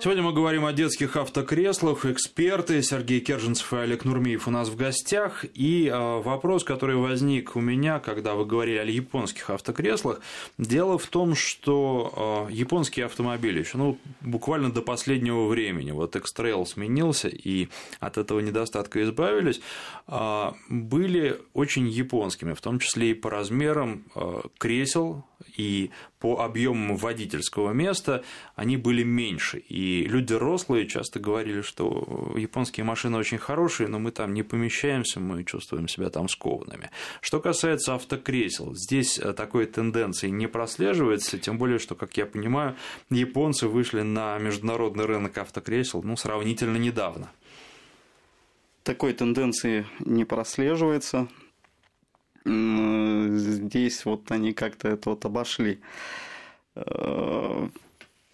Сегодня 0.00 0.22
мы 0.22 0.32
говорим 0.32 0.64
о 0.64 0.72
детских 0.72 1.16
автокреслах. 1.16 2.06
Эксперты 2.06 2.80
Сергей 2.84 3.18
Керженцев 3.18 3.72
и 3.72 3.78
Олег 3.78 4.04
Нурмиев 4.04 4.46
у 4.46 4.50
нас 4.52 4.68
в 4.68 4.76
гостях. 4.76 5.44
И 5.54 5.88
э, 5.92 6.20
вопрос, 6.20 6.62
который 6.62 6.94
возник 6.94 7.56
у 7.56 7.60
меня, 7.60 7.98
когда 7.98 8.36
вы 8.36 8.46
говорили 8.46 8.76
о 8.78 8.84
японских 8.84 9.50
автокреслах. 9.50 10.20
Дело 10.56 10.98
в 10.98 11.06
том, 11.08 11.34
что 11.34 12.46
э, 12.48 12.52
японские 12.52 13.06
автомобили 13.06 13.58
еще 13.58 13.76
ну, 13.76 13.98
буквально 14.20 14.70
до 14.70 14.82
последнего 14.82 15.48
времени, 15.48 15.90
вот 15.90 16.14
X-Trail 16.14 16.64
сменился, 16.64 17.26
и 17.26 17.66
от 17.98 18.18
этого 18.18 18.38
недостатка 18.38 19.02
избавились, 19.02 19.60
э, 20.06 20.52
были 20.68 21.40
очень 21.54 21.88
японскими, 21.88 22.52
в 22.52 22.60
том 22.60 22.78
числе 22.78 23.10
и 23.10 23.14
по 23.14 23.30
размерам 23.30 24.04
кресел, 24.58 25.24
и 25.56 25.90
по 26.18 26.40
объемам 26.42 26.96
водительского 26.96 27.72
места 27.72 28.24
они 28.56 28.76
были 28.76 29.02
меньше. 29.02 29.58
И 29.58 30.04
люди 30.04 30.32
рослые 30.32 30.86
часто 30.86 31.20
говорили, 31.20 31.60
что 31.60 32.34
японские 32.36 32.84
машины 32.84 33.18
очень 33.18 33.38
хорошие, 33.38 33.88
но 33.88 33.98
мы 33.98 34.10
там 34.10 34.34
не 34.34 34.42
помещаемся, 34.42 35.20
мы 35.20 35.44
чувствуем 35.44 35.88
себя 35.88 36.10
там 36.10 36.28
скованными. 36.28 36.90
Что 37.20 37.40
касается 37.40 37.94
автокресел, 37.94 38.74
здесь 38.74 39.20
такой 39.36 39.66
тенденции 39.66 40.28
не 40.28 40.48
прослеживается, 40.48 41.38
тем 41.38 41.58
более, 41.58 41.78
что, 41.78 41.94
как 41.94 42.16
я 42.16 42.26
понимаю, 42.26 42.76
японцы 43.10 43.68
вышли 43.68 44.02
на 44.02 44.38
международный 44.38 45.04
рынок 45.04 45.38
автокресел 45.38 46.02
ну, 46.02 46.16
сравнительно 46.16 46.76
недавно. 46.76 47.30
Такой 48.82 49.12
тенденции 49.12 49.86
не 50.00 50.24
прослеживается 50.24 51.28
здесь 52.48 54.04
вот 54.04 54.30
они 54.30 54.52
как-то 54.52 54.88
это 54.88 55.10
вот 55.10 55.24
обошли. 55.24 55.80
Э, 56.74 57.68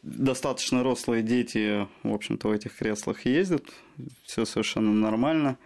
достаточно 0.02 0.82
рослые 0.82 1.22
дети, 1.22 1.88
в 2.02 2.12
общем-то, 2.12 2.48
в 2.48 2.52
этих 2.52 2.76
креслах 2.76 3.24
ездят, 3.24 3.64
все 4.24 4.44
совершенно 4.44 4.92
нормально. 4.92 5.58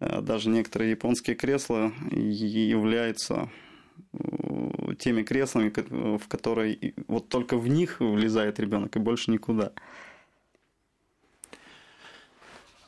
Э, 0.00 0.20
даже 0.20 0.48
некоторые 0.48 0.92
японские 0.92 1.36
кресла 1.36 1.92
являются 2.12 3.50
э, 4.12 4.94
теми 4.98 5.22
креслами, 5.22 5.72
в 6.16 6.28
которые 6.28 6.94
вот 7.08 7.28
только 7.28 7.56
в 7.56 7.68
них 7.68 8.00
влезает 8.00 8.60
ребенок 8.60 8.96
и 8.96 9.00
больше 9.00 9.30
никуда. 9.30 9.72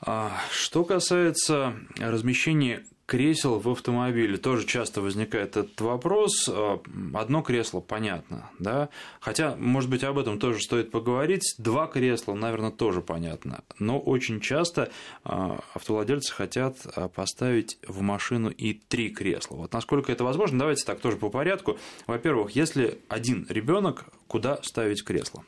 А 0.01 0.33
что 0.53 0.85
касается 0.85 1.75
размещения 1.99 2.85
кресел 3.09 3.59
в 3.59 3.71
автомобиле 3.71 4.37
тоже 4.37 4.67
часто 4.67 5.01
возникает 5.01 5.57
этот 5.57 5.81
вопрос. 5.81 6.47
А, 6.47 6.79
одно 7.15 7.41
кресло, 7.41 7.81
понятно, 7.81 8.51
да? 8.59 8.91
Хотя, 9.19 9.57
может 9.57 9.89
быть, 9.89 10.05
об 10.05 10.19
этом 10.19 10.39
тоже 10.39 10.61
стоит 10.61 10.91
поговорить. 10.91 11.55
Два 11.57 11.87
кресла, 11.87 12.35
наверное, 12.35 12.71
тоже 12.71 13.01
понятно. 13.01 13.65
Но 13.79 13.99
очень 13.99 14.41
часто 14.41 14.93
а, 15.25 15.59
автовладельцы 15.73 16.35
хотят 16.35 16.77
а, 16.95 17.09
поставить 17.09 17.79
в 17.89 18.03
машину 18.03 18.51
и 18.51 18.75
три 18.75 19.09
кресла. 19.09 19.57
Вот 19.57 19.73
насколько 19.73 20.13
это 20.13 20.23
возможно, 20.23 20.59
давайте 20.59 20.85
так 20.85 21.01
тоже 21.01 21.17
по 21.17 21.31
порядку. 21.31 21.79
Во-первых, 22.07 22.51
если 22.51 22.99
один 23.09 23.47
ребенок, 23.49 24.05
куда 24.27 24.63
ставить 24.63 25.03
кресло? 25.03 25.45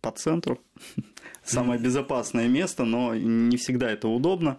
По 0.00 0.10
центру. 0.10 0.58
Самое 1.44 1.78
безопасное 1.80 2.48
место, 2.48 2.84
но 2.84 3.14
не 3.14 3.56
всегда 3.56 3.88
это 3.88 4.08
удобно. 4.08 4.58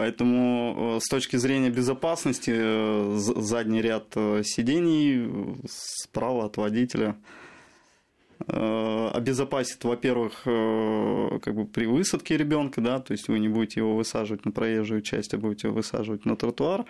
Поэтому 0.00 0.96
э, 0.96 1.00
с 1.02 1.10
точки 1.10 1.36
зрения 1.36 1.68
безопасности 1.68 2.52
э, 2.54 3.16
задний 3.18 3.82
ряд 3.82 4.06
э, 4.16 4.40
сидений 4.44 5.58
справа 5.68 6.46
от 6.46 6.56
водителя 6.56 7.16
обезопасит, 8.46 9.84
во-первых, 9.84 10.42
э, 10.46 11.38
как 11.42 11.54
бы 11.54 11.66
при 11.66 11.86
высадке 11.86 12.36
ребенка, 12.36 12.80
да, 12.80 12.98
то 12.98 13.12
есть 13.12 13.28
вы 13.28 13.38
не 13.38 13.48
будете 13.48 13.80
его 13.80 13.96
высаживать 13.96 14.44
на 14.44 14.50
проезжую 14.52 15.02
часть, 15.02 15.34
а 15.34 15.38
будете 15.38 15.68
его 15.68 15.76
высаживать 15.76 16.24
на 16.24 16.36
тротуар. 16.36 16.84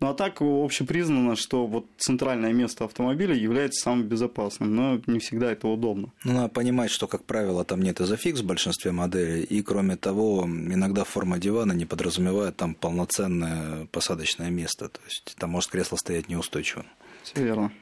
Ну 0.00 0.08
а 0.08 0.14
так 0.14 0.40
общепризнано, 0.40 1.36
что 1.36 1.66
вот 1.66 1.86
центральное 1.98 2.52
место 2.52 2.84
автомобиля 2.84 3.34
является 3.34 3.82
самым 3.82 4.04
безопасным, 4.04 4.74
но 4.74 5.00
не 5.06 5.18
всегда 5.18 5.52
это 5.52 5.68
удобно. 5.68 6.12
Ну, 6.24 6.32
надо 6.32 6.48
понимать, 6.48 6.90
что, 6.90 7.06
как 7.06 7.24
правило, 7.24 7.64
там 7.64 7.82
нет 7.82 8.00
изофикс 8.00 8.40
в 8.40 8.46
большинстве 8.46 8.92
моделей, 8.92 9.42
и 9.42 9.62
кроме 9.62 9.96
того, 9.96 10.44
иногда 10.44 11.04
форма 11.04 11.38
дивана 11.38 11.72
не 11.72 11.84
подразумевает 11.84 12.56
там 12.56 12.74
полноценное 12.74 13.86
посадочное 13.92 14.50
место, 14.50 14.88
то 14.88 15.00
есть 15.04 15.36
там 15.38 15.50
может 15.50 15.70
кресло 15.70 15.96
стоять 15.96 16.28
неустойчивым. 16.28 16.86
Все 17.22 17.42
верно. 17.42 17.72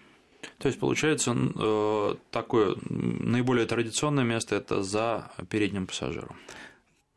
То 0.59 0.69
есть, 0.69 0.79
получается, 0.79 1.35
э, 1.35 2.15
такое 2.31 2.77
наиболее 2.89 3.67
традиционное 3.67 4.25
место– 4.25 4.55
это 4.57 4.83
за 4.83 5.31
передним 5.49 5.87
пассажиром. 5.87 6.37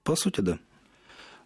По 0.03 0.15
сути, 0.15 0.41
да. 0.41 0.59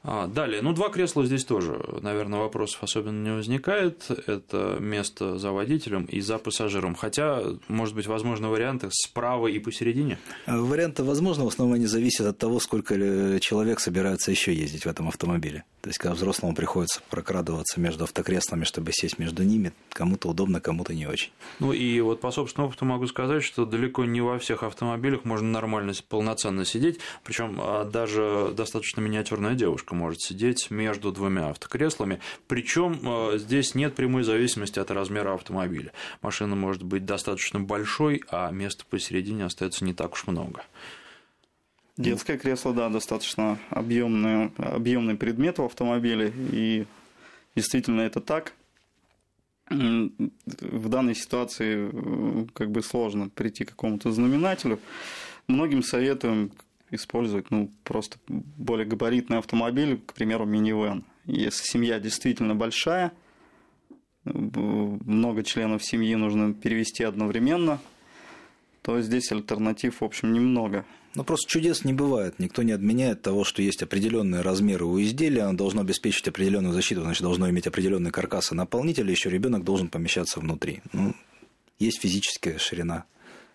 А, 0.03 0.27
далее, 0.27 0.61
ну, 0.61 0.73
два 0.73 0.89
кресла 0.89 1.25
здесь 1.25 1.45
тоже, 1.45 1.79
наверное, 2.01 2.39
вопросов 2.39 2.83
особенно 2.83 3.23
не 3.23 3.35
возникает. 3.35 4.09
Это 4.27 4.77
место 4.79 5.37
за 5.37 5.51
водителем 5.51 6.05
и 6.05 6.21
за 6.21 6.39
пассажиром. 6.39 6.95
Хотя, 6.95 7.43
может 7.67 7.93
быть, 7.93 8.07
возможны 8.07 8.47
варианты 8.47 8.89
справа 8.91 9.47
и 9.47 9.59
посередине? 9.59 10.17
А, 10.47 10.57
варианты 10.57 11.03
возможны, 11.03 11.43
в 11.43 11.47
основном 11.47 11.75
они 11.75 11.85
зависят 11.85 12.25
от 12.25 12.37
того, 12.37 12.59
сколько 12.59 12.95
человек 13.39 13.79
собирается 13.79 14.31
еще 14.31 14.53
ездить 14.53 14.85
в 14.85 14.89
этом 14.89 15.07
автомобиле. 15.07 15.63
То 15.81 15.89
есть, 15.89 15.99
когда 15.99 16.15
взрослому 16.15 16.55
приходится 16.55 17.01
прокрадываться 17.09 17.79
между 17.79 18.03
автокреслами, 18.03 18.63
чтобы 18.63 18.91
сесть 18.93 19.19
между 19.19 19.43
ними, 19.43 19.71
кому-то 19.89 20.29
удобно, 20.29 20.61
кому-то 20.61 20.93
не 20.93 21.07
очень. 21.07 21.31
Ну 21.59 21.73
и 21.73 21.99
вот 22.01 22.21
по 22.21 22.31
собственному 22.31 22.69
опыту 22.69 22.85
могу 22.85 23.07
сказать, 23.07 23.43
что 23.43 23.65
далеко 23.65 24.05
не 24.05 24.21
во 24.21 24.37
всех 24.39 24.63
автомобилях 24.63 25.25
можно 25.25 25.47
нормально, 25.47 25.93
полноценно 26.07 26.65
сидеть, 26.65 26.99
причем 27.23 27.59
а, 27.59 27.85
даже 27.85 28.53
достаточно 28.55 29.01
миниатюрная 29.01 29.55
девушка 29.55 29.90
девушка 29.91 29.95
может 29.95 30.21
сидеть 30.21 30.71
между 30.71 31.11
двумя 31.11 31.49
автокреслами. 31.49 32.19
Причем 32.47 32.99
э, 33.03 33.37
здесь 33.37 33.75
нет 33.75 33.95
прямой 33.95 34.23
зависимости 34.23 34.79
от 34.79 34.91
размера 34.91 35.33
автомобиля. 35.33 35.91
Машина 36.21 36.55
может 36.55 36.83
быть 36.83 37.05
достаточно 37.05 37.59
большой, 37.59 38.21
а 38.29 38.51
места 38.51 38.85
посередине 38.89 39.45
остается 39.45 39.85
не 39.85 39.93
так 39.93 40.13
уж 40.13 40.27
много. 40.27 40.63
Детское 41.97 42.37
кресло, 42.37 42.73
да, 42.73 42.89
достаточно 42.89 43.59
объемный, 43.69 44.51
объемный 44.57 45.15
предмет 45.15 45.59
в 45.59 45.63
автомобиле, 45.63 46.33
и 46.51 46.85
действительно 47.55 48.01
это 48.01 48.21
так. 48.21 48.53
В 49.69 50.89
данной 50.89 51.15
ситуации 51.15 51.89
э, 51.91 52.45
как 52.53 52.71
бы 52.71 52.81
сложно 52.81 53.29
прийти 53.29 53.65
к 53.65 53.69
какому-то 53.69 54.11
знаменателю. 54.11 54.79
Многим 55.47 55.83
советуем 55.83 56.51
использовать 56.91 57.49
ну, 57.51 57.71
просто 57.83 58.17
более 58.27 58.85
габаритный 58.85 59.37
автомобиль, 59.37 59.99
к 60.05 60.13
примеру, 60.13 60.45
минивэн. 60.45 61.03
Если 61.25 61.63
семья 61.63 61.99
действительно 61.99 62.55
большая, 62.55 63.13
много 64.23 65.43
членов 65.43 65.83
семьи 65.83 66.13
нужно 66.15 66.53
перевести 66.53 67.03
одновременно, 67.03 67.79
то 68.81 69.01
здесь 69.01 69.31
альтернатив, 69.31 70.01
в 70.01 70.03
общем, 70.03 70.33
немного. 70.33 70.85
Ну, 71.13 71.23
просто 71.23 71.49
чудес 71.49 71.83
не 71.83 71.93
бывает. 71.93 72.39
Никто 72.39 72.63
не 72.63 72.71
отменяет 72.71 73.21
того, 73.21 73.43
что 73.43 73.61
есть 73.61 73.83
определенные 73.83 74.41
размеры 74.41 74.85
у 74.85 75.01
изделия, 75.01 75.43
оно 75.43 75.57
должно 75.57 75.81
обеспечить 75.81 76.27
определенную 76.27 76.73
защиту, 76.73 77.01
значит, 77.01 77.21
должно 77.21 77.49
иметь 77.49 77.67
определенный 77.67 78.11
каркас 78.11 78.51
и 78.51 78.55
наполнитель, 78.55 79.09
еще 79.09 79.29
ребенок 79.29 79.63
должен 79.63 79.89
помещаться 79.89 80.39
внутри. 80.39 80.81
Ну, 80.93 81.13
есть 81.79 81.99
физическая 81.99 82.57
ширина 82.57 83.05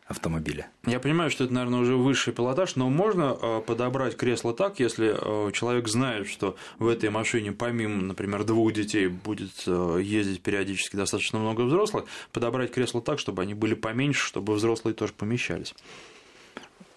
автомобиля. 0.06 0.68
Я 0.86 1.00
понимаю, 1.00 1.30
что 1.30 1.44
это, 1.44 1.52
наверное, 1.52 1.80
уже 1.80 1.96
высший 1.96 2.32
пилотаж, 2.32 2.76
но 2.76 2.88
можно 2.88 3.36
э, 3.40 3.60
подобрать 3.66 4.16
кресло 4.16 4.54
так, 4.54 4.78
если 4.78 5.16
э, 5.18 5.52
человек 5.52 5.88
знает, 5.88 6.28
что 6.28 6.56
в 6.78 6.86
этой 6.86 7.10
машине 7.10 7.50
помимо, 7.52 8.02
например, 8.02 8.44
двух 8.44 8.72
детей 8.72 9.08
будет 9.08 9.64
э, 9.66 10.00
ездить 10.02 10.42
периодически 10.42 10.94
достаточно 10.94 11.40
много 11.40 11.62
взрослых, 11.62 12.04
подобрать 12.30 12.70
кресло 12.72 13.02
так, 13.02 13.18
чтобы 13.18 13.42
они 13.42 13.54
были 13.54 13.74
поменьше, 13.74 14.26
чтобы 14.26 14.54
взрослые 14.54 14.94
тоже 14.94 15.12
помещались. 15.12 15.74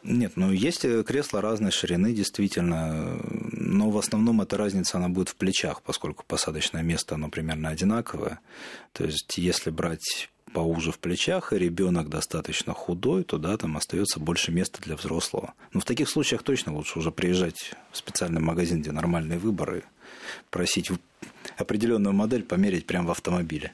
Нет, 0.04 0.34
ну 0.36 0.52
есть 0.52 0.86
кресла 1.06 1.42
разной 1.42 1.72
ширины, 1.72 2.14
действительно, 2.14 3.20
но 3.52 3.90
в 3.90 3.98
основном 3.98 4.40
эта 4.40 4.56
разница, 4.56 4.98
она 4.98 5.10
будет 5.10 5.30
в 5.30 5.36
плечах, 5.36 5.82
поскольку 5.82 6.24
посадочное 6.26 6.84
место, 6.84 7.16
оно 7.16 7.30
примерно 7.30 7.70
одинаковое. 7.70 8.40
То 8.94 9.04
есть, 9.04 9.38
если 9.38 9.72
брать 9.72 10.30
поуже 10.54 10.92
в 10.92 11.00
плечах, 11.00 11.54
и 11.54 11.58
ребенок 11.58 12.10
достаточно 12.10 12.74
худой, 12.74 13.24
то 13.24 13.38
да, 13.38 13.58
там 13.58 13.78
остается 13.78 14.20
больше 14.20 14.52
места 14.52 14.82
для 14.82 14.96
взрослого. 14.96 15.54
Но 15.74 15.80
в 15.80 15.86
таких 15.86 16.10
случаях 16.10 16.44
точно 16.44 16.74
лучше 16.74 17.00
уже 17.00 17.12
приезжать 17.12 17.74
в 17.92 17.98
специальный 17.98 18.42
магазин, 18.42 18.82
где 18.82 18.92
нормальные 18.92 19.40
выборы, 19.40 19.84
просить 20.50 20.92
определенную 21.58 22.14
модель 22.14 22.44
померить 22.44 22.86
прямо 22.86 23.08
в 23.08 23.12
автомобиле. 23.12 23.74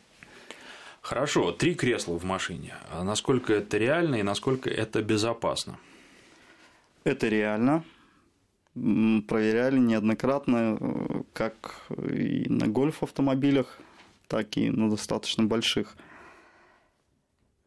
Хорошо, 1.01 1.51
три 1.51 1.75
кресла 1.75 2.17
в 2.17 2.23
машине. 2.23 2.73
А 2.91 3.03
насколько 3.03 3.53
это 3.53 3.77
реально 3.77 4.15
и 4.15 4.23
насколько 4.23 4.69
это 4.69 5.03
безопасно? 5.03 5.77
Это 7.03 7.27
реально. 7.27 7.83
Проверяли 8.73 9.77
неоднократно, 9.77 10.77
э, 10.79 11.21
как 11.33 11.85
и 12.11 12.49
на 12.49 12.67
гольф-автомобилях, 12.67 13.79
так 14.27 14.57
и 14.57 14.71
на 14.71 14.89
достаточно 14.89 15.43
больших 15.43 15.95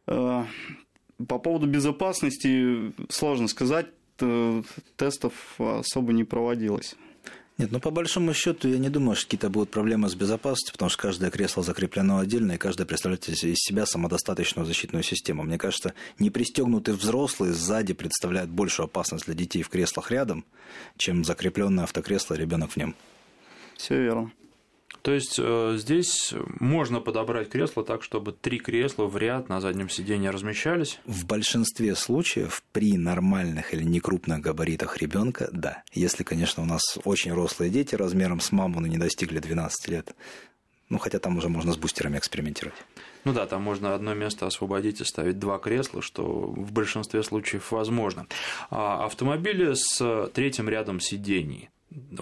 По 0.09 1.37
поводу 1.39 1.67
безопасности 1.67 2.93
сложно 3.09 3.47
сказать, 3.47 3.87
тестов 4.95 5.33
особо 5.59 6.13
не 6.13 6.23
проводилось. 6.23 6.95
Нет, 7.57 7.73
ну 7.73 7.81
по 7.81 7.91
большому 7.91 8.33
счету 8.33 8.69
я 8.69 8.77
не 8.77 8.87
думаю, 8.87 9.17
что 9.17 9.25
какие-то 9.25 9.49
будут 9.49 9.69
проблемы 9.69 10.07
с 10.07 10.15
безопасностью, 10.15 10.71
потому 10.71 10.89
что 10.89 11.01
каждое 11.01 11.29
кресло 11.29 11.61
закреплено 11.61 12.19
отдельно, 12.19 12.53
и 12.53 12.57
каждое 12.57 12.85
представляет 12.85 13.27
из 13.27 13.59
себя 13.59 13.85
самодостаточную 13.85 14.65
защитную 14.65 15.03
систему. 15.03 15.43
Мне 15.43 15.57
кажется, 15.57 15.93
непристегнутый 16.19 16.93
взрослый 16.93 17.51
сзади 17.51 17.93
представляет 17.93 18.49
большую 18.49 18.85
опасность 18.85 19.25
для 19.25 19.33
детей 19.33 19.61
в 19.61 19.67
креслах 19.67 20.09
рядом, 20.09 20.45
чем 20.95 21.25
закрепленное 21.25 21.83
автокресло 21.83 22.35
ребенок 22.35 22.71
в 22.71 22.77
нем. 22.77 22.95
Все 23.75 24.01
верно. 24.01 24.31
То 25.01 25.13
есть 25.13 25.39
э, 25.39 25.75
здесь 25.77 26.33
можно 26.59 26.99
подобрать 26.99 27.49
кресло 27.49 27.83
так, 27.83 28.03
чтобы 28.03 28.33
три 28.33 28.59
кресла 28.59 29.05
в 29.05 29.15
ряд 29.17 29.47
на 29.47 29.61
заднем 29.61 29.89
сиденье 29.89 30.29
размещались? 30.29 30.99
В 31.05 31.25
большинстве 31.25 31.95
случаев 31.95 32.63
при 32.73 32.97
нормальных 32.97 33.73
или 33.73 33.83
некрупных 33.83 34.41
габаритах 34.41 34.97
ребенка, 34.97 35.49
да. 35.53 35.83
Если, 35.93 36.23
конечно, 36.23 36.63
у 36.63 36.65
нас 36.65 36.81
очень 37.05 37.33
рослые 37.33 37.71
дети 37.71 37.95
размером 37.95 38.39
с 38.39 38.51
маму, 38.51 38.81
но 38.81 38.87
не 38.87 38.97
достигли 38.97 39.39
12 39.39 39.87
лет. 39.87 40.15
Ну, 40.89 40.97
хотя 40.97 41.19
там 41.19 41.37
уже 41.37 41.49
можно 41.49 41.71
с 41.71 41.77
бустерами 41.77 42.17
экспериментировать. 42.17 42.79
Ну 43.25 43.33
да, 43.33 43.45
там 43.45 43.61
можно 43.61 43.93
одно 43.93 44.13
место 44.15 44.47
освободить 44.47 45.01
и 45.01 45.05
ставить 45.05 45.37
два 45.37 45.59
кресла, 45.59 46.01
что 46.01 46.23
в 46.23 46.71
большинстве 46.71 47.21
случаев 47.21 47.71
возможно. 47.71 48.25
А 48.69 49.05
автомобили 49.05 49.73
с 49.75 50.29
третьим 50.33 50.67
рядом 50.67 50.99
сидений 50.99 51.69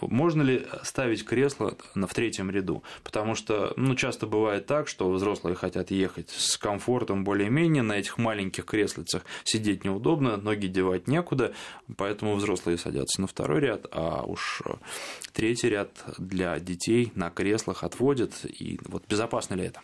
можно 0.02 0.42
ли 0.42 0.66
ставить 0.84 1.26
кресло 1.26 1.78
в 1.94 2.14
третьем 2.14 2.50
ряду? 2.50 2.84
Потому 3.04 3.36
что 3.36 3.74
ну, 3.76 3.96
часто 3.96 4.26
бывает 4.26 4.66
так, 4.66 4.88
что 4.88 5.12
взрослые 5.12 5.56
хотят 5.56 5.92
ехать 5.92 6.30
с 6.30 6.58
комфортом 6.58 7.24
более-менее, 7.24 7.84
на 7.84 7.94
этих 7.94 8.18
маленьких 8.18 8.66
креслицах 8.66 9.26
сидеть 9.44 9.84
неудобно, 9.84 10.38
ноги 10.38 10.68
девать 10.68 11.08
некуда, 11.08 11.54
поэтому 11.98 12.36
взрослые 12.36 12.78
садятся 12.78 13.22
на 13.22 13.28
второй 13.28 13.60
ряд, 13.60 13.86
а 13.92 14.24
уж 14.24 14.62
третий 15.34 15.70
ряд 15.70 15.92
для 16.18 16.58
детей 16.60 17.12
на 17.16 17.30
креслах 17.30 17.84
отводят. 17.84 18.46
И 18.46 18.80
вот 18.86 19.04
безопасно 19.08 19.56
ли 19.56 19.66
это? 19.66 19.82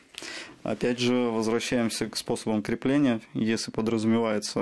Опять 0.63 0.99
же, 0.99 1.13
возвращаемся 1.13 2.09
к 2.09 2.15
способам 2.15 2.63
крепления. 2.63 3.19
Если 3.33 3.71
подразумевается, 3.71 4.61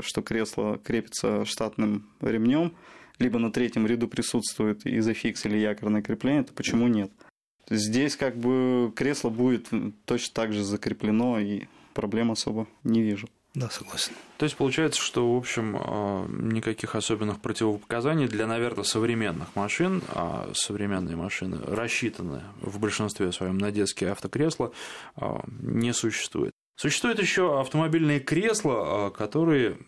что 0.00 0.20
кресло 0.22 0.78
крепится 0.78 1.46
штатным 1.46 2.06
ремнем, 2.20 2.74
либо 3.18 3.38
на 3.38 3.52
третьем 3.52 3.86
ряду 3.86 4.08
присутствует 4.08 4.86
изофикс 4.86 5.46
или 5.46 5.58
якорное 5.58 6.02
крепление, 6.02 6.44
то 6.44 6.52
почему 6.52 6.88
нет? 6.88 7.10
Здесь 7.70 8.16
как 8.16 8.36
бы 8.36 8.92
кресло 8.96 9.28
будет 9.28 9.68
точно 10.04 10.34
так 10.34 10.52
же 10.52 10.64
закреплено, 10.64 11.38
и 11.38 11.64
проблем 11.92 12.30
особо 12.30 12.66
не 12.84 13.02
вижу. 13.02 13.28
Да, 13.54 13.68
согласен. 13.70 14.12
То 14.36 14.44
есть 14.44 14.56
получается, 14.56 15.00
что, 15.00 15.34
в 15.34 15.36
общем, 15.36 15.76
а, 15.76 16.26
никаких 16.28 16.94
особенных 16.94 17.40
противопоказаний 17.40 18.28
для, 18.28 18.46
наверное, 18.46 18.84
современных 18.84 19.56
машин, 19.56 20.02
а 20.10 20.50
современные 20.54 21.16
машины 21.16 21.58
рассчитаны 21.66 22.42
в 22.60 22.78
большинстве 22.78 23.32
своем 23.32 23.58
на 23.58 23.72
детские 23.72 24.12
автокресла, 24.12 24.72
а, 25.16 25.42
не 25.60 25.92
существует. 25.92 26.52
Существуют 26.76 27.18
еще 27.18 27.60
автомобильные 27.60 28.20
кресла, 28.20 29.06
а, 29.06 29.10
которые 29.10 29.78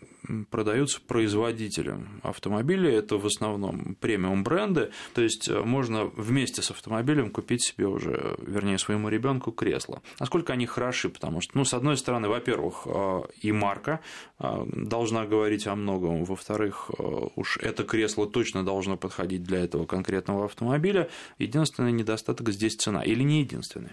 продаются 0.49 0.99
производителем 1.01 2.19
автомобиля. 2.23 2.91
Это 2.91 3.17
в 3.17 3.25
основном 3.25 3.95
премиум 3.99 4.43
бренды. 4.43 4.91
То 5.13 5.21
есть 5.21 5.49
э, 5.49 5.61
можно 5.61 6.05
вместе 6.05 6.61
с 6.61 6.71
автомобилем 6.71 7.31
купить 7.31 7.63
себе 7.63 7.87
уже, 7.87 8.35
вернее, 8.39 8.77
своему 8.77 9.09
ребенку 9.09 9.51
кресло. 9.51 10.01
Насколько 10.19 10.53
они 10.53 10.65
хороши, 10.65 11.09
потому 11.09 11.41
что, 11.41 11.57
ну, 11.57 11.65
с 11.65 11.73
одной 11.73 11.97
стороны, 11.97 12.27
во-первых, 12.29 12.83
э, 12.85 13.21
и 13.41 13.51
марка 13.51 13.99
э, 14.39 14.65
должна 14.67 15.25
говорить 15.25 15.67
о 15.67 15.75
многом. 15.75 16.23
Во-вторых, 16.23 16.91
уж 17.35 17.57
это 17.57 17.83
кресло 17.83 18.27
точно 18.27 18.63
должно 18.63 18.97
подходить 18.97 19.43
для 19.43 19.59
этого 19.59 19.85
конкретного 19.85 20.45
автомобиля. 20.45 21.09
Единственный 21.39 21.91
недостаток 21.91 22.49
здесь 22.49 22.75
цена. 22.75 23.03
Или 23.03 23.23
не 23.23 23.41
единственный? 23.41 23.91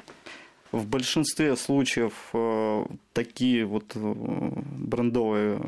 В 0.71 0.87
большинстве 0.87 1.57
случаев 1.57 2.13
э, 2.35 2.85
такие 3.15 3.65
вот 3.65 3.93
э, 3.95 3.99
брендовые 4.01 5.59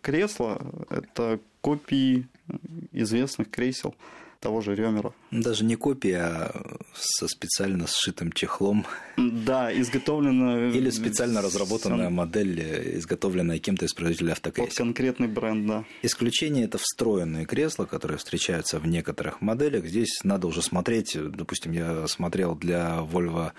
кресла– 0.00 0.60
это 0.90 1.40
копии 1.60 2.26
известных 2.92 3.50
кресел 3.50 3.94
того 4.40 4.62
же 4.62 4.74
Ремера. 4.74 5.12
Даже 5.30 5.64
не 5.64 5.76
копия, 5.76 6.22
а 6.22 6.78
со 6.94 7.28
специально 7.28 7.86
сшитым 7.86 8.32
чехлом. 8.32 8.86
Да, 9.18 9.70
изготовленная... 9.70 10.70
Или 10.70 10.88
специально 10.88 11.42
разработанная 11.42 12.06
сам... 12.06 12.14
модель, 12.14 12.96
изготовленная 12.96 13.58
кем-то 13.58 13.84
из 13.84 13.92
производителей 13.92 14.32
автокресел. 14.32 14.68
Под 14.68 14.76
конкретный 14.76 15.28
бренд, 15.28 15.66
да. 15.66 15.84
Исключение– 16.00 16.64
это 16.66 16.78
встроенные 16.78 17.44
кресла, 17.44 17.84
которые 17.84 18.16
встречаются 18.16 18.78
в 18.78 18.86
некоторых 18.86 19.42
моделях. 19.42 19.84
Здесь 19.84 20.20
надо 20.24 20.46
уже 20.46 20.62
смотреть, 20.62 21.18
допустим, 21.20 21.72
я 21.72 22.08
смотрел 22.08 22.54
для 22.54 23.00
Volvo 23.00 23.52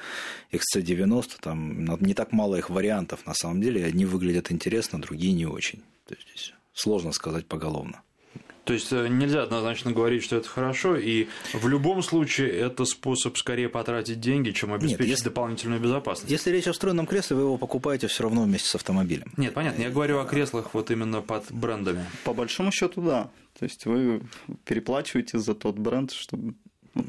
XC90, 0.52 1.30
там 1.42 1.86
не 2.02 2.16
так 2.16 2.32
мало 2.32 2.56
их 2.56 2.72
вариантов 2.72 3.28
на 3.28 3.36
самом 3.36 3.62
деле, 3.62 3.86
одни 3.86 4.06
выглядят 4.06 4.52
интересно, 4.52 5.00
другие 5.00 5.34
не 5.34 5.46
очень. 5.46 5.84
То 6.06 6.16
есть 6.16 6.28
здесь 6.28 6.54
сложно 6.74 7.12
сказать 7.12 7.48
поголовно. 7.48 8.04
То 8.64 8.74
есть 8.74 8.94
э, 8.94 9.08
нельзя 9.08 9.44
однозначно 9.44 9.92
говорить, 9.92 10.24
что 10.24 10.38
это 10.38 10.48
хорошо, 10.48 10.96
и 10.96 11.28
в 11.54 11.68
любом 11.68 12.04
случае 12.04 12.52
это 12.52 12.86
способ 12.86 13.36
скорее 13.38 13.70
потратить 13.70 14.20
деньги, 14.20 14.52
чем 14.52 14.72
обеспечить 14.72 15.00
Нет, 15.00 15.10
если, 15.10 15.24
дополнительную 15.26 15.82
безопасность. 15.82 16.32
Если 16.32 16.52
речь 16.52 16.68
о 16.68 16.74
встроенном 16.74 17.08
кресле, 17.08 17.38
вы 17.38 17.42
его 17.44 17.58
покупаете 17.58 18.08
все 18.08 18.24
равно 18.24 18.44
вместе 18.44 18.70
с 18.70 18.76
автомобилем. 18.76 19.34
Нет, 19.36 19.56
понятно. 19.56 19.82
Я 19.82 19.90
говорю 19.90 20.20
о 20.20 20.26
креслах 20.26 20.74
вот 20.74 20.92
именно 20.92 21.22
под 21.22 21.52
брендами. 21.52 22.06
По 22.24 22.34
большому 22.34 22.72
счету, 22.72 23.02
да. 23.02 23.32
То 23.58 23.66
есть 23.66 23.86
вы 23.86 24.22
переплачиваете 24.66 25.40
за 25.40 25.56
тот 25.56 25.80
бренд, 25.80 26.12
чтобы 26.12 26.54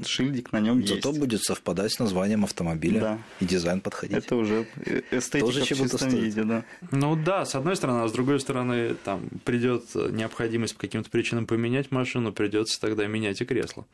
шильдик 0.06 0.52
на 0.52 0.60
нем 0.60 0.80
есть. 0.80 0.94
Зато 0.94 1.12
будет 1.12 1.42
совпадать 1.42 1.92
с 1.92 1.98
названием 1.98 2.44
автомобиля 2.44 3.00
да. 3.00 3.18
и 3.40 3.44
дизайн 3.44 3.80
подходить. 3.80 4.16
Это 4.16 4.36
уже 4.36 4.66
эстетика 5.10 5.46
Тоже 5.46 5.60
в 5.62 5.66
чистом 5.66 6.08
виде, 6.10 6.44
да. 6.44 6.64
Ну 6.90 7.16
да, 7.16 7.44
с 7.44 7.54
одной 7.54 7.76
стороны, 7.76 8.04
а 8.04 8.08
с 8.08 8.12
другой 8.12 8.40
стороны, 8.40 8.94
там 8.94 9.28
придет 9.44 9.94
необходимость 9.94 10.74
по 10.74 10.82
каким-то 10.82 11.10
причинам 11.10 11.46
поменять 11.46 11.90
машину, 11.90 12.32
придется 12.32 12.80
тогда 12.80 13.06
менять 13.06 13.40
и 13.40 13.44
кресло 13.44 13.86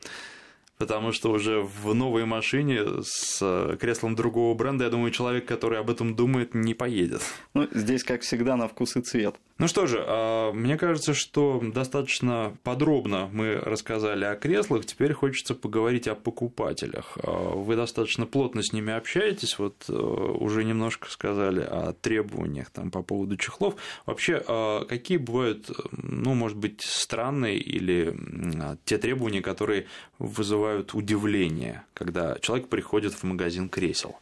потому 0.79 1.11
что 1.11 1.31
уже 1.31 1.61
в 1.61 1.93
новой 1.93 2.25
машине 2.25 3.03
с 3.03 3.39
э, 3.41 3.75
креслом 3.77 4.15
другого 4.15 4.55
бренда, 4.55 4.85
я 4.85 4.89
думаю, 4.89 5.11
человек, 5.11 5.45
который 5.45 5.77
об 5.77 5.89
этом 5.89 6.15
думает, 6.15 6.55
не 6.55 6.73
поедет. 6.73 7.21
Ну, 7.53 7.67
здесь, 7.71 8.03
как 8.03 8.21
всегда, 8.21 8.55
на 8.55 8.67
вкус 8.69 8.95
и 8.95 9.01
цвет. 9.01 9.35
Ну 9.59 9.67
что 9.67 9.87
же, 9.87 10.01
а, 10.07 10.53
мне 10.53 10.77
кажется, 10.77 11.13
что 11.13 11.61
достаточно 11.61 12.55
подробно 12.63 13.29
мы 13.33 13.55
рассказали 13.55 14.23
о 14.23 14.35
креслах, 14.35 14.85
теперь 14.85 15.11
хочется 15.11 15.53
поговорить 15.53 16.07
о 16.07 16.15
покупателях. 16.15 17.17
А, 17.21 17.55
вы 17.55 17.75
достаточно 17.75 18.25
плотно 18.25 18.63
с 18.63 18.71
ними 18.71 18.93
общаетесь, 18.93 19.59
вот 19.59 19.83
э, 19.89 19.93
уже 19.93 20.63
немножко 20.63 21.11
сказали 21.11 21.59
о 21.59 21.91
требованиях 21.91 22.69
там, 22.69 22.89
по 22.89 23.01
поводу 23.01 23.35
чехлов. 23.35 23.75
Вообще, 24.05 24.41
а, 24.47 24.85
какие 24.85 25.17
бывают, 25.17 25.69
ну, 25.91 26.35
может 26.35 26.57
быть, 26.57 26.79
странные 26.81 27.57
или 27.57 28.17
те 28.85 28.97
требования, 28.97 29.41
которые 29.41 29.87
вызывают 30.19 30.93
удивление, 30.93 31.83
когда 31.93 32.37
человек 32.39 32.69
приходит 32.69 33.13
в 33.13 33.23
магазин 33.23 33.67
кресел. 33.67 34.15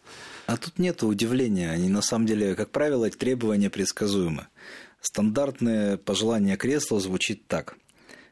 А 0.47 0.57
тут 0.57 0.79
нет 0.79 1.03
удивления. 1.03 1.69
Они 1.69 1.89
на 1.89 2.01
самом 2.01 2.25
деле, 2.25 2.55
как 2.55 2.69
правило, 2.71 3.07
требования 3.09 3.69
предсказуемы. 3.69 4.47
Стандартное 5.07 5.95
пожелание 5.95 6.57
кресла 6.57 6.99
звучит 6.99 7.47
так. 7.47 7.77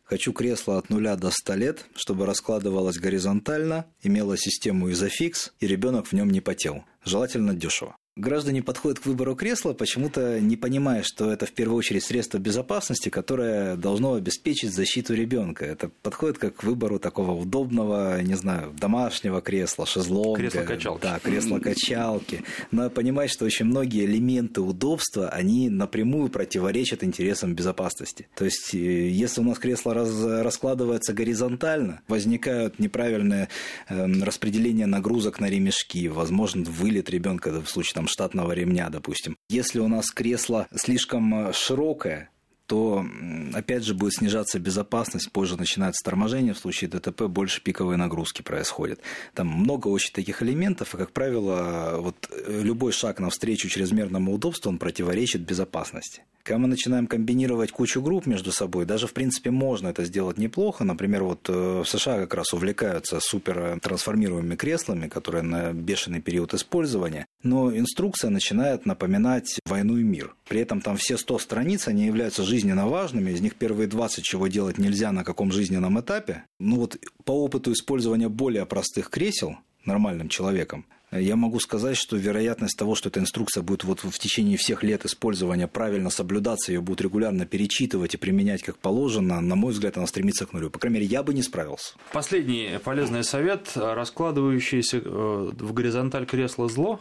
Хочу 0.03 0.33
кресло 0.33 0.77
от 0.77 0.89
нуля 0.89 1.15
до 1.15 1.31
100 1.31 1.53
лет, 1.53 1.85
чтобы 1.95 2.25
раскладывалось 2.25 2.97
горизонтально, 2.97 3.85
имело 4.01 4.37
систему 4.37 4.91
изофикс, 4.91 5.53
и 5.61 5.67
ребенок 5.67 6.07
в 6.07 6.11
нем 6.11 6.29
не 6.29 6.41
потел. 6.41 6.83
Желательно 7.05 7.53
дешево. 7.53 7.95
Граждане 8.17 8.63
подходят 8.63 8.99
к 8.99 9.05
выбору 9.07 9.35
кресла, 9.35 9.73
почему-то 9.73 10.39
не 10.39 10.55
понимая, 10.55 11.03
что 11.03 11.33
это 11.33 11.45
в 11.45 11.51
первую 11.51 11.77
очередь 11.77 12.01
средство 12.01 12.37
безопасности, 12.37 13.09
которое 13.09 13.75
должно 13.75 14.13
обеспечить 14.13 14.73
защиту 14.73 15.13
ребенка. 15.13 15.65
Это 15.65 15.89
подходит 16.01 16.37
как 16.37 16.55
к 16.55 16.63
выбору 16.63 16.97
такого 16.97 17.31
удобного, 17.33 18.21
не 18.21 18.35
знаю, 18.35 18.73
домашнего 18.79 19.41
кресла, 19.41 19.85
шезлонга. 19.85 20.39
Кресло-качалки. 20.39 21.01
Да, 21.01 21.19
кресло-качалки. 21.19 22.43
Но 22.71 22.89
понимать, 22.89 23.31
что 23.31 23.43
очень 23.43 23.65
многие 23.65 24.05
элементы 24.05 24.61
удобства, 24.61 25.27
они 25.27 25.69
напрямую 25.69 26.29
противоречат 26.29 27.03
интересам 27.03 27.53
безопасности. 27.53 28.29
То 28.33 28.45
есть, 28.45 28.73
э, 28.73 29.09
если 29.09 29.41
у 29.41 29.43
нас 29.43 29.59
кресло 29.59 29.93
раз, 29.93 30.09
раскладывается 30.23 31.11
горизонтально, 31.11 31.99
возникают 32.07 32.79
неправильные 32.79 33.49
э, 33.89 34.05
распределения 34.21 34.85
нагрузок 34.85 35.41
на 35.41 35.49
ремешки, 35.49 36.07
возможно, 36.07 36.63
вылет 36.63 37.09
ребенка 37.09 37.51
в 37.61 37.69
случае 37.69 37.95
там, 37.95 38.04
штатного 38.07 38.51
ремня, 38.51 38.89
допустим. 38.89 39.37
Если 39.49 39.79
у 39.79 39.87
нас 39.87 40.11
кресло 40.11 40.67
слишком 40.75 41.49
э, 41.49 41.53
широкое, 41.53 42.29
то 42.67 43.05
опять 43.53 43.83
же 43.83 43.93
будет 43.93 44.13
снижаться 44.13 44.59
безопасность, 44.59 45.31
позже 45.31 45.57
начинается 45.57 46.03
торможение, 46.03 46.53
в 46.53 46.57
случае 46.57 46.89
ДТП 46.89 47.23
больше 47.23 47.61
пиковые 47.61 47.97
нагрузки 47.97 48.41
происходят. 48.41 48.99
Там 49.33 49.47
много 49.47 49.87
очень 49.87 50.13
таких 50.13 50.41
элементов, 50.41 50.93
и, 50.93 50.97
как 50.97 51.11
правило, 51.11 51.97
вот 51.99 52.15
э, 52.31 52.61
любой 52.61 52.91
шаг 52.91 53.19
навстречу 53.19 53.69
чрезмерному 53.69 54.33
удобству, 54.33 54.69
он 54.69 54.77
противоречит 54.77 55.41
безопасности. 55.41 56.23
Когда 56.43 56.59
мы 56.59 56.67
начинаем 56.67 57.07
комбинировать 57.07 57.71
кучу 57.71 58.03
групп 58.03 58.27
между 58.27 58.51
собой, 58.51 58.85
даже 58.85 59.07
в 59.07 59.13
принципе 59.13 59.49
можно 59.49 59.87
это 59.87 60.05
сделать 60.05 60.37
неплохо. 60.37 60.83
Например, 60.83 61.23
вот 61.23 61.49
э, 61.49 61.81
в 61.83 61.85
США 61.89 62.19
как 62.19 62.35
раз 62.35 62.53
увлекаются 62.53 63.19
супер 63.19 63.79
трансформируемыми 63.81 64.55
креслами, 64.55 65.07
которые 65.07 65.41
на 65.41 65.73
бешеный 65.73 66.21
период 66.21 66.53
использования. 66.53 67.25
Но 67.41 67.75
инструкция 67.75 68.29
начинает 68.29 68.85
напоминать 68.85 69.59
«Войну 69.65 69.97
и 69.97 70.03
мир». 70.03 70.35
При 70.47 70.61
этом 70.61 70.81
там 70.81 70.97
все 70.97 71.17
100 71.17 71.39
страниц, 71.39 71.87
они 71.87 72.05
являются 72.05 72.43
жизненно 72.55 72.87
важными. 72.87 73.31
Из 73.31 73.41
них 73.41 73.55
первые 73.55 73.87
20, 73.87 74.23
чего 74.23 74.47
делать 74.47 74.77
нельзя 74.77 75.11
на 75.11 75.25
каком 75.25 75.51
жизненном 75.51 75.99
этапе. 75.99 76.43
Ну 76.57 76.77
вот 76.77 76.97
по 77.25 77.31
опыту 77.31 77.73
использования 77.73 78.29
более 78.29 78.65
простых 78.65 79.09
кресел 79.09 79.57
нормальным 79.83 80.29
человеком, 80.29 80.85
я 81.11 81.35
могу 81.35 81.59
сказать, 81.59 81.97
что 81.97 82.15
вероятность 82.15 82.77
того, 82.77 82.95
что 82.95 83.09
эта 83.09 83.19
инструкция 83.19 83.61
будет 83.61 83.83
вот 83.83 83.99
в 84.03 84.19
течение 84.19 84.57
всех 84.57 84.83
лет 84.83 85.05
использования 85.05 85.67
правильно 85.67 86.09
соблюдаться, 86.09 86.71
ее 86.71 86.81
будут 86.81 87.01
регулярно 87.01 87.45
перечитывать 87.45 88.15
и 88.15 88.17
применять 88.17 88.63
как 88.63 88.77
положено, 88.77 89.41
на 89.41 89.55
мой 89.55 89.73
взгляд, 89.73 89.97
она 89.97 90.07
стремится 90.07 90.45
к 90.45 90.53
нулю. 90.53 90.69
По 90.69 90.79
крайней 90.79 90.99
мере, 90.99 91.07
я 91.07 91.23
бы 91.23 91.33
не 91.33 91.43
справился. 91.43 91.93
Последний 92.11 92.79
полезный 92.83 93.23
совет, 93.23 93.71
раскладывающийся 93.75 94.97
э, 94.97 95.51
в 95.59 95.73
горизонталь 95.73 96.25
кресла 96.25 96.69
зло, 96.69 96.99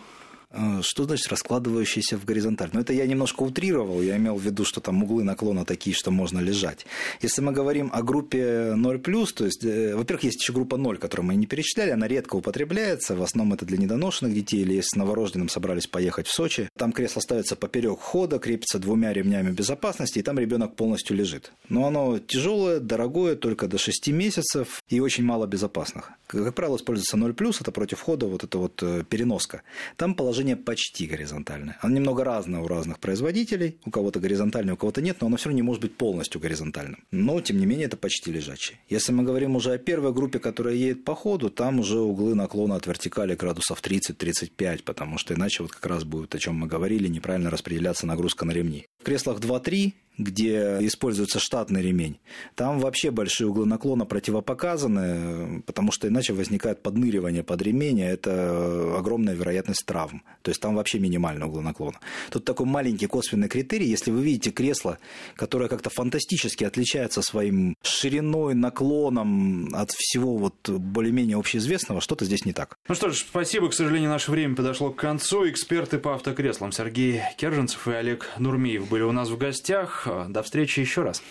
что 0.82 1.04
значит 1.04 1.28
раскладывающийся 1.28 2.16
в 2.18 2.24
горизонталь? 2.24 2.70
Ну, 2.72 2.80
это 2.80 2.92
я 2.92 3.06
немножко 3.06 3.42
утрировал, 3.42 4.02
я 4.02 4.16
имел 4.16 4.36
в 4.36 4.42
виду, 4.42 4.64
что 4.64 4.80
там 4.80 5.02
углы 5.02 5.24
наклона 5.24 5.64
такие, 5.64 5.94
что 5.94 6.10
можно 6.10 6.38
лежать. 6.40 6.86
Если 7.20 7.40
мы 7.42 7.52
говорим 7.52 7.90
о 7.92 8.02
группе 8.02 8.74
0+, 8.74 9.32
то 9.32 9.44
есть, 9.44 9.64
э, 9.64 9.94
во-первых, 9.94 10.24
есть 10.24 10.40
еще 10.40 10.52
группа 10.52 10.76
0, 10.76 10.98
которую 10.98 11.26
мы 11.26 11.34
не 11.36 11.46
перечисляли, 11.46 11.90
она 11.90 12.06
редко 12.08 12.36
употребляется, 12.36 13.16
в 13.16 13.22
основном 13.22 13.54
это 13.54 13.64
для 13.64 13.78
недоношенных 13.78 14.34
детей, 14.34 14.62
или 14.62 14.74
если 14.74 14.90
с 14.90 14.96
новорожденным 14.96 15.48
собрались 15.48 15.86
поехать 15.86 16.26
в 16.26 16.32
Сочи, 16.32 16.68
там 16.76 16.92
кресло 16.92 17.20
ставится 17.20 17.56
поперек 17.56 17.98
хода, 17.98 18.38
крепится 18.38 18.78
двумя 18.78 19.12
ремнями 19.12 19.50
безопасности, 19.50 20.18
и 20.18 20.22
там 20.22 20.38
ребенок 20.38 20.76
полностью 20.76 21.16
лежит. 21.16 21.52
Но 21.68 21.86
оно 21.86 22.18
тяжелое, 22.18 22.80
дорогое, 22.80 23.34
только 23.34 23.66
до 23.66 23.78
6 23.78 24.08
месяцев 24.08 24.82
и 24.88 25.00
очень 25.00 25.24
мало 25.24 25.46
безопасных. 25.46 26.10
Как 26.26 26.54
правило, 26.54 26.76
используется 26.76 27.16
0+, 27.16 27.56
это 27.60 27.72
против 27.72 28.00
хода, 28.00 28.26
вот 28.26 28.44
это 28.44 28.58
вот 28.58 28.82
э, 28.82 29.04
переноска. 29.08 29.62
Там 29.96 30.14
положение 30.14 30.43
положение 30.44 30.56
почти 30.56 31.06
горизонтальное. 31.06 31.78
Оно 31.80 31.94
немного 31.94 32.24
разное 32.24 32.60
у 32.60 32.68
разных 32.68 32.98
производителей. 32.98 33.78
У 33.86 33.90
кого-то 33.90 34.20
горизонтальное, 34.20 34.74
у 34.74 34.76
кого-то 34.76 35.00
нет, 35.00 35.16
но 35.20 35.26
оно 35.26 35.36
все 35.36 35.48
равно 35.48 35.56
не 35.56 35.62
может 35.62 35.82
быть 35.82 35.96
полностью 35.96 36.40
горизонтальным. 36.40 37.04
Но, 37.10 37.40
тем 37.40 37.58
не 37.58 37.66
менее, 37.66 37.86
это 37.86 37.96
почти 37.96 38.32
лежачий. 38.32 38.76
Если 38.90 39.12
мы 39.12 39.24
говорим 39.24 39.56
уже 39.56 39.72
о 39.72 39.78
первой 39.78 40.12
группе, 40.12 40.38
которая 40.38 40.74
едет 40.74 41.04
по 41.04 41.14
ходу, 41.14 41.50
там 41.50 41.80
уже 41.80 41.98
углы 41.98 42.34
наклона 42.34 42.76
от 42.76 42.86
вертикали 42.86 43.34
градусов 43.34 43.80
30-35, 43.82 44.82
потому 44.84 45.18
что 45.18 45.34
иначе 45.34 45.62
вот 45.62 45.72
как 45.72 45.86
раз 45.86 46.04
будет, 46.04 46.34
о 46.34 46.38
чем 46.38 46.56
мы 46.56 46.66
говорили, 46.66 47.08
неправильно 47.08 47.50
распределяться 47.50 48.06
нагрузка 48.06 48.44
на 48.44 48.52
ремни. 48.52 48.86
В 49.00 49.04
креслах 49.04 49.40
2-3 49.40 49.92
где 50.18 50.78
используется 50.80 51.38
штатный 51.38 51.82
ремень, 51.82 52.18
там 52.54 52.78
вообще 52.78 53.10
большие 53.10 53.48
углы 53.48 53.66
наклона 53.66 54.04
противопоказаны, 54.04 55.62
потому 55.62 55.92
что 55.92 56.08
иначе 56.08 56.32
возникает 56.32 56.82
подныривание 56.82 57.42
под 57.42 57.62
ремень, 57.62 58.02
а 58.02 58.06
это 58.06 58.96
огромная 58.96 59.34
вероятность 59.34 59.84
травм. 59.86 60.22
То 60.42 60.50
есть 60.50 60.60
там 60.60 60.76
вообще 60.76 60.98
минимальный 60.98 61.46
угол 61.46 61.62
наклона. 61.62 61.98
Тут 62.30 62.44
такой 62.44 62.66
маленький 62.66 63.06
косвенный 63.06 63.48
критерий. 63.48 63.86
Если 63.86 64.10
вы 64.10 64.22
видите 64.22 64.50
кресло, 64.50 64.98
которое 65.36 65.68
как-то 65.68 65.90
фантастически 65.90 66.64
отличается 66.64 67.22
своим 67.22 67.74
шириной, 67.82 68.54
наклоном 68.54 69.74
от 69.74 69.90
всего 69.90 70.36
вот 70.36 70.68
более-менее 70.68 71.38
общеизвестного, 71.38 72.00
что-то 72.00 72.24
здесь 72.24 72.44
не 72.44 72.52
так. 72.52 72.76
Ну 72.88 72.94
что 72.94 73.10
ж, 73.10 73.18
спасибо. 73.18 73.68
К 73.68 73.74
сожалению, 73.74 74.10
наше 74.10 74.30
время 74.30 74.54
подошло 74.54 74.90
к 74.90 74.96
концу. 74.96 75.48
Эксперты 75.48 75.98
по 75.98 76.14
автокреслам 76.14 76.72
Сергей 76.72 77.22
Керженцев 77.36 77.88
и 77.88 77.92
Олег 77.92 78.28
Нурмиев 78.38 78.88
были 78.88 79.02
у 79.02 79.12
нас 79.12 79.28
в 79.28 79.38
гостях. 79.38 80.03
До 80.06 80.42
встречи 80.42 80.80
еще 80.80 81.02
раз. 81.02 81.22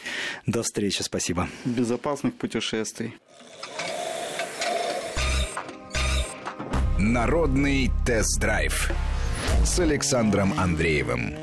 До 0.45 0.63
встречи, 0.63 1.01
спасибо. 1.01 1.47
Безопасных 1.65 2.35
путешествий. 2.35 3.15
Народный 6.99 7.91
тест-драйв 8.05 8.91
с 9.65 9.79
Александром 9.79 10.53
Андреевым. 10.57 11.42